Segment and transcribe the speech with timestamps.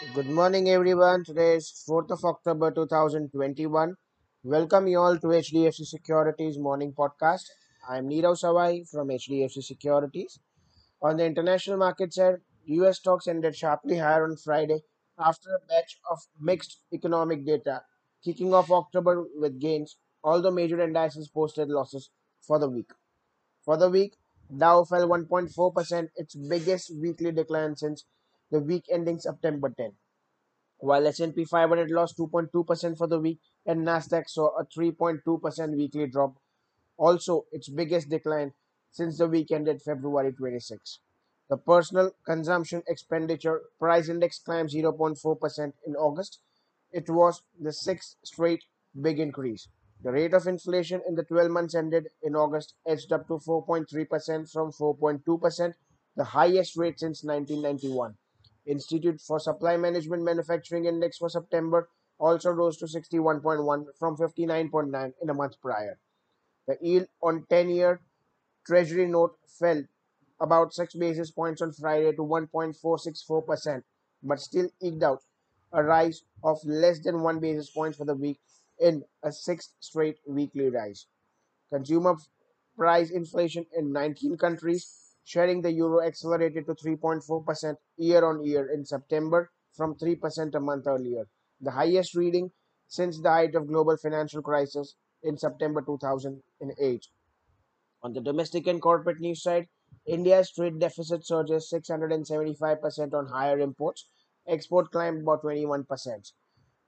[0.00, 1.24] Good morning, everyone.
[1.24, 3.96] Today is 4th of October 2021.
[4.44, 7.42] Welcome you all to HDFC Securities Morning Podcast.
[7.88, 10.38] I'm Nirav Savai from HDFC Securities.
[11.02, 14.82] On the international market side, US stocks ended sharply higher on Friday
[15.18, 17.82] after a batch of mixed economic data,
[18.24, 22.10] kicking off October with gains, although major indices posted losses
[22.40, 22.92] for the week.
[23.64, 24.14] For the week,
[24.56, 28.04] Dow fell 1.4%, its biggest weekly decline since
[28.50, 29.92] the week ending September 10
[30.80, 36.36] while S&P 500 lost 2.2% for the week and Nasdaq saw a 3.2% weekly drop,
[36.96, 38.52] also its biggest decline
[38.92, 41.00] since the week ended February 26.
[41.50, 46.40] The personal consumption expenditure price index climbed 0.4% in August.
[46.92, 48.64] It was the sixth straight
[49.00, 49.68] big increase.
[50.02, 54.50] The rate of inflation in the 12 months ended in August edged up to 4.3%
[54.50, 55.74] from 4.2%,
[56.16, 58.14] the highest rate since 1991.
[58.68, 61.88] Institute for Supply Management Manufacturing Index for September
[62.18, 65.98] also rose to 61.1 from 59.9 in a month prior.
[66.66, 68.00] The yield on 10 year
[68.66, 69.82] Treasury note fell
[70.40, 73.82] about 6 basis points on Friday to 1.464%,
[74.22, 75.22] but still eked out
[75.72, 78.38] a rise of less than 1 basis point for the week
[78.78, 81.06] in a sixth straight weekly rise.
[81.72, 82.16] Consumer
[82.76, 88.82] price inflation in 19 countries sharing the euro accelerated to 3.4% year on year in
[88.86, 91.24] September from 3% a month earlier,
[91.60, 92.50] the highest reading
[92.86, 97.06] since the height of global financial crisis in September 2008.
[98.02, 99.66] On the domestic and corporate news side,
[100.06, 104.08] India's trade deficit surges 675% on higher imports.
[104.46, 106.32] Export climbed about 21%.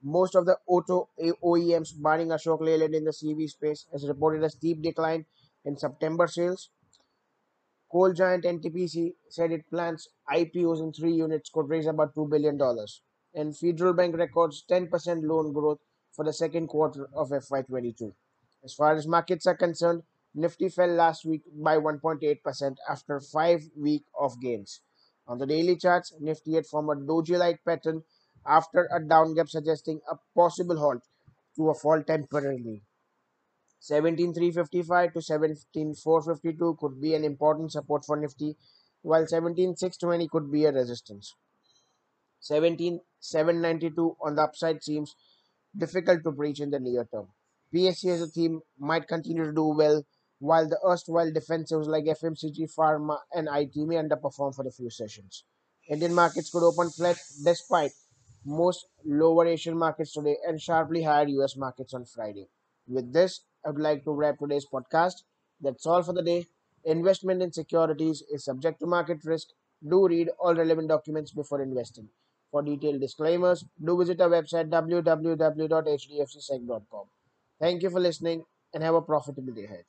[0.00, 4.50] Most of the auto OEMs, barring Ashok Leyland in the CV space, has reported a
[4.50, 5.26] steep decline
[5.64, 6.70] in September sales
[7.90, 12.60] Coal giant NTPC said it plans IPOs in three units could raise about $2 billion.
[13.34, 15.78] And Federal Bank records 10% loan growth
[16.12, 18.12] for the second quarter of FY22.
[18.64, 20.02] As far as markets are concerned,
[20.34, 24.80] Nifty fell last week by 1.8% after five week of gains.
[25.26, 28.02] On the daily charts, Nifty had formed a doji-like pattern
[28.46, 31.02] after a down gap suggesting a possible halt
[31.56, 32.82] to a fall temporarily.
[33.80, 38.56] 17355 to 17452 could be an important support for Nifty,
[39.02, 41.34] while 17620 could be a resistance.
[42.40, 45.14] 17792 on the upside seems
[45.76, 47.28] difficult to breach in the near term.
[47.74, 50.04] PSE as a theme might continue to do well,
[50.38, 55.44] while the erstwhile defensives like FMCG, Pharma, and IT may underperform for a few sessions.
[55.88, 57.92] Indian markets could open flat despite
[58.44, 62.48] most lower Asian markets today and sharply higher US markets on Friday.
[62.86, 65.22] With this, I would like to wrap today's podcast.
[65.60, 66.46] That's all for the day.
[66.84, 69.48] Investment in securities is subject to market risk.
[69.86, 72.08] Do read all relevant documents before investing.
[72.50, 77.04] For detailed disclaimers, do visit our website www.hdfcsec.com.
[77.60, 79.84] Thank you for listening and have a profitable day ahead.